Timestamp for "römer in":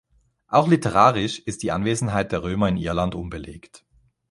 2.41-2.77